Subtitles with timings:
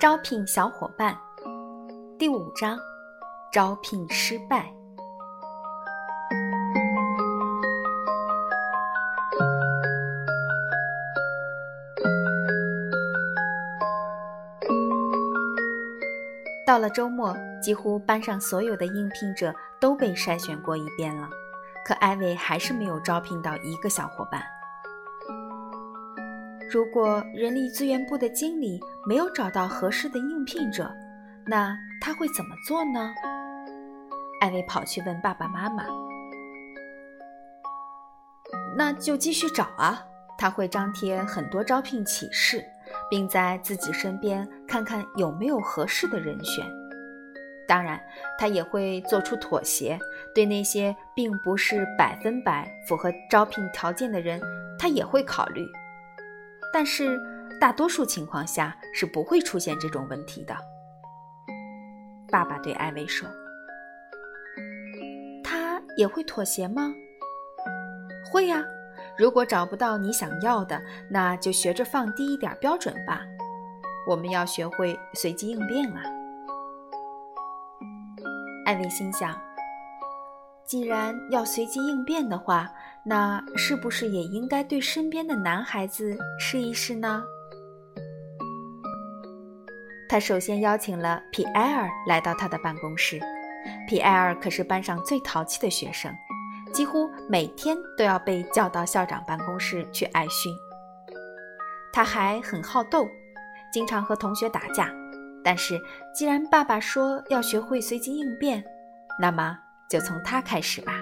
[0.00, 1.16] 招聘小伙伴，
[2.18, 2.78] 第五章，
[3.50, 4.70] 招聘失败。
[16.66, 21.28] 到了周末，几乎班上所有的应聘者都被筛选过一遍了，
[21.84, 24.42] 可艾薇还是没有招聘到一个小伙伴。
[26.70, 30.90] 如果人力资源部的经理没有找到合适的应聘者，
[31.46, 33.12] 那他会怎么做呢？
[34.40, 35.84] 艾薇跑去问爸爸妈妈。
[38.76, 40.02] 那就继续找啊！
[40.36, 42.64] 他会张贴很多招聘启事，
[43.10, 46.64] 并在自己身边看看有没有合适的人选。
[47.66, 47.98] 当然，
[48.38, 49.98] 他也会做出妥协，
[50.34, 54.40] 对那些并不是百分百符合招聘条件的人，
[54.78, 55.66] 他也会考虑。
[56.72, 57.18] 但是，
[57.60, 60.54] 大多数情况下是不会出现这种问题的。
[62.30, 63.28] 爸爸对艾薇说
[65.42, 66.92] ：“他也会妥协吗
[68.30, 68.62] ？”“会呀，
[69.16, 73.22] 如果找不到你想要的，那就学着放低一点标准吧。
[74.06, 76.02] 我们要学会随机应变啊。”
[78.66, 79.38] 艾薇心想
[80.64, 82.70] ：“既然要随机应变的话，
[83.04, 87.22] 那是不是也应该对身边的男孩子试一试呢？”
[90.08, 93.18] 他首先邀请了皮埃尔来到他的办公室。
[93.88, 96.12] 皮埃尔可是班上最淘气的学生，
[96.74, 100.52] 几乎每天都要被叫到校长办公室去挨训。
[101.92, 103.08] 他还很好斗，
[103.72, 104.92] 经常和同学打架。
[105.44, 105.80] 但是，
[106.12, 108.64] 既然爸爸说要学会随机应变，
[109.20, 109.56] 那么
[109.88, 110.94] 就从他开始吧。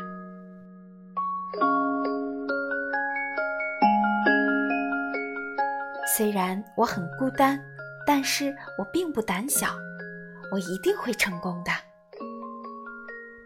[6.14, 7.58] 虽然我很孤单，
[8.06, 9.68] 但是我并不胆小，
[10.50, 11.70] 我一定会成功的。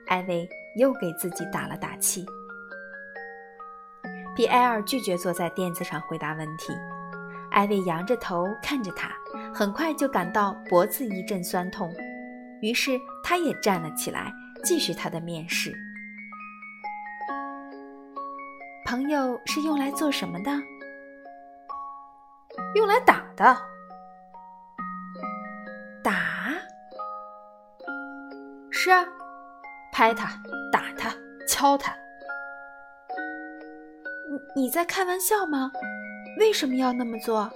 [0.09, 2.25] 艾薇又给自己打了打气。
[4.35, 6.73] 比埃尔拒绝坐在垫子上回答问题。
[7.51, 9.11] 艾薇仰着头看着他，
[9.55, 11.91] 很快就感到脖子一阵酸痛，
[12.61, 14.31] 于是他也站了起来，
[14.63, 15.73] 继续他的面试。
[18.85, 20.51] 朋友是用来做什么的？
[22.75, 23.57] 用来打的。
[26.05, 26.15] 打？
[28.71, 29.05] 是啊，
[29.97, 30.39] 拍他，
[30.71, 31.11] 打他，
[31.49, 31.91] 敲他。
[34.55, 35.73] 你你在开玩笑吗？
[36.39, 37.51] 为什么要那么做？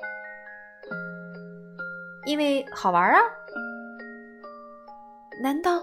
[2.24, 3.20] 因为好玩啊！
[5.42, 5.82] 难道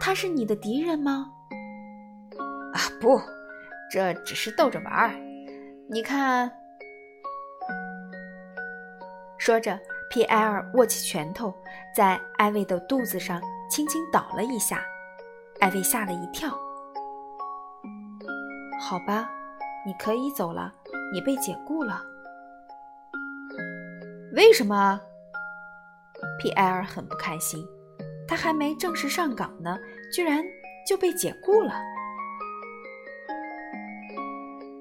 [0.00, 1.30] 他是你的敌人吗？
[2.72, 3.20] 啊，不，
[3.88, 5.14] 这只是逗着玩儿。
[5.88, 6.50] 你看，
[9.38, 9.78] 说着，
[10.10, 11.54] 皮埃尔握起拳头，
[11.94, 13.40] 在艾薇的肚子上
[13.70, 14.84] 轻轻捣了一下，
[15.64, 16.50] 艾薇吓了一跳。
[18.78, 19.30] 好吧，
[19.86, 20.70] 你可以走了，
[21.10, 22.02] 你被解雇了。
[24.34, 25.00] 为什么？
[26.38, 27.66] 皮埃尔很不开心，
[28.28, 29.78] 他还没正式上岗呢，
[30.14, 30.44] 居然
[30.86, 31.72] 就被解雇了。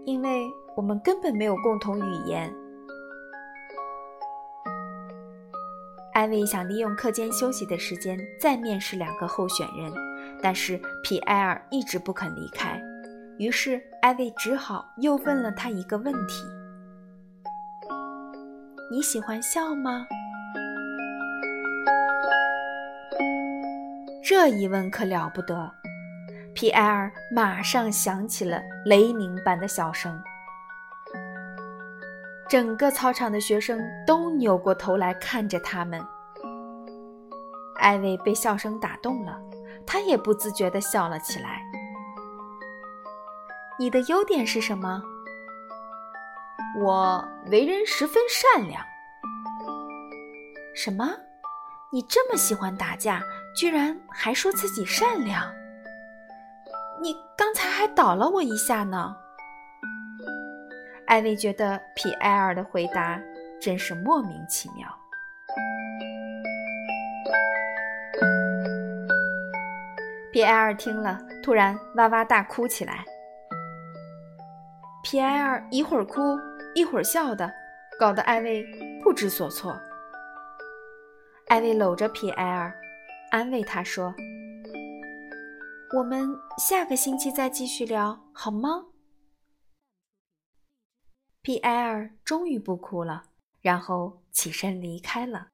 [0.06, 2.54] 因为我们根本没有共同语言。
[6.14, 9.90] 艾薇想利用课间休息的时间再面试两个候选人，
[10.44, 12.78] 但是皮埃尔一直不肯离开，
[13.40, 16.44] 于是艾薇只好又问了他一个问题。
[18.92, 20.06] 你喜欢笑吗？
[24.22, 25.72] 这一问可了不得，
[26.54, 30.22] 皮埃尔马上响起了雷鸣般的笑声。
[32.50, 36.06] 整个操场的学生都扭过头来看着他们。
[37.80, 39.40] 艾薇被笑声打动了，
[39.86, 41.62] 他也不自觉地笑了起来。
[43.80, 45.02] 你的优点是什么？
[46.80, 48.84] 我为人十分善良。
[50.76, 51.10] 什么？
[51.92, 53.22] 你这么喜欢打架，
[53.56, 55.54] 居然还说自己善良？
[57.02, 59.16] 你刚才还倒了我一下呢。
[61.06, 63.20] 艾薇觉得皮埃尔的回答
[63.62, 64.88] 真是莫名其妙。
[70.34, 73.06] 皮埃尔听了，突然哇哇大哭起来。
[75.04, 76.22] 皮埃尔一会儿哭。
[76.74, 77.54] 一会儿笑的，
[78.00, 78.66] 搞得艾薇
[79.04, 79.80] 不知所措。
[81.50, 82.74] 艾薇搂着皮埃尔，
[83.30, 84.12] 安慰他说
[85.96, 86.28] ：“我们
[86.58, 88.86] 下个星期再继续聊，好吗？”
[91.44, 93.26] 皮埃尔终于不哭了，
[93.62, 95.50] 然后起身离开了。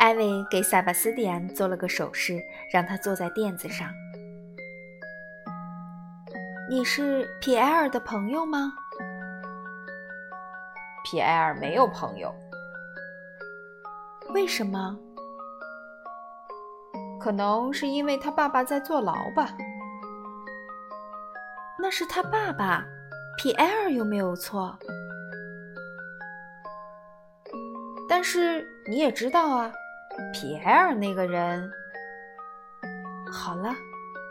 [0.00, 2.42] 艾薇给塞巴斯蒂安做了个手势，
[2.72, 3.86] 让他坐在垫子上。
[6.70, 8.72] 你是皮埃尔的朋友吗？
[11.04, 12.34] 皮埃尔没有朋友。
[14.30, 14.98] 为什么？
[17.20, 19.54] 可能是因为他爸爸在坐牢吧。
[21.78, 22.86] 那是他爸爸。
[23.36, 24.74] 皮埃尔有没有错？
[28.08, 29.72] 但是你也知道啊，
[30.32, 31.70] 皮埃尔那个人。
[33.32, 33.74] 好了，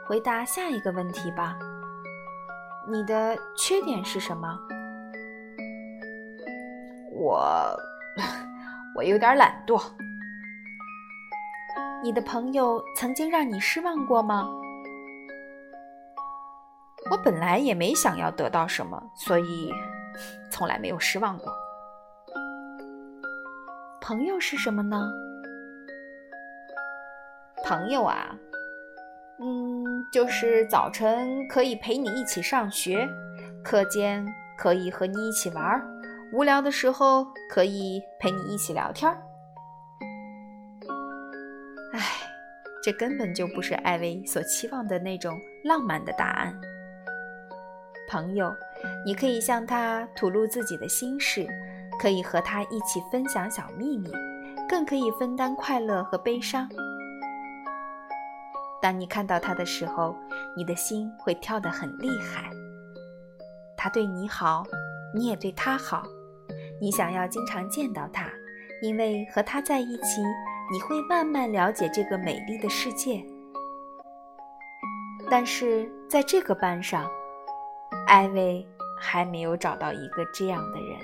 [0.08, 1.58] 回答下一个问题吧。
[2.88, 4.60] 你的缺点是什么？
[7.12, 7.76] 我，
[8.96, 9.82] 我有点懒惰。
[12.02, 14.50] 你的朋友曾经让你失望过吗？
[17.12, 19.74] 我本来也没想要得到什么，所以
[20.52, 21.54] 从来没有失望过。
[24.02, 25.12] 朋友是什么呢？
[27.70, 28.36] 朋友啊，
[29.40, 33.08] 嗯，就是早晨可以陪你一起上学，
[33.64, 34.26] 课间
[34.58, 35.80] 可以和你一起玩，
[36.34, 39.16] 无聊的时候可以陪你一起聊天。
[41.94, 42.02] 唉，
[42.82, 46.60] 这根本就不是艾薇所期望的那种浪漫的答案。
[48.10, 48.52] 朋友，
[49.06, 51.46] 你可以向他吐露自己的心事，
[52.02, 54.12] 可以和他一起分享小秘密，
[54.68, 56.68] 更可以分担快乐和悲伤。
[58.82, 60.16] 当你看到他的时候，
[60.56, 62.50] 你的心会跳得很厉害。
[63.78, 64.64] 他对你好，
[65.14, 66.04] 你也对他好，
[66.82, 68.30] 你想要经常见到他，
[68.82, 70.22] 因为和他在一起，
[70.72, 73.24] 你会慢慢了解这个美丽的世界。
[75.30, 77.10] 但是在这个班上。
[78.08, 78.68] 艾薇
[79.00, 81.00] 还没有找到一个这样的人。